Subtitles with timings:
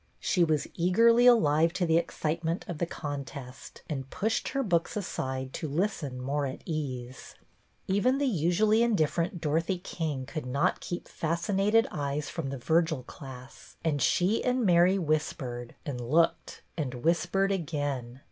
[0.19, 5.53] She was eagerly alive to the excitement of the contest, and pushed her books aside
[5.53, 7.35] to listen more at ease.
[7.85, 12.49] BETTY BAIRD 92 Even the usually indifferent Dorothy King could not keep fascinated eyes from
[12.49, 18.19] the Vir gil class, and she and Mary whispered and looked and whispered again.